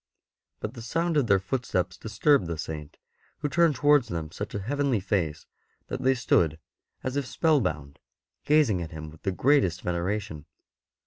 But 0.61 0.73
the 0.73 0.81
sound 0.81 1.15
of 1.15 1.27
their 1.27 1.37
footsteps 1.37 1.95
disturbed 1.95 2.47
the 2.47 2.57
Saint, 2.57 2.97
who 3.37 3.47
turned 3.47 3.75
towards 3.75 4.07
them 4.07 4.31
such 4.31 4.55
a 4.55 4.59
heavenly 4.61 4.99
face 4.99 5.45
that 5.89 6.01
they 6.01 6.15
stood 6.15 6.57
as 7.03 7.15
if 7.17 7.27
spellbound, 7.27 7.99
gazing 8.43 8.81
at 8.81 8.89
him 8.89 9.11
with 9.11 9.21
the 9.21 9.31
greatest 9.31 9.83
veneration. 9.83 10.47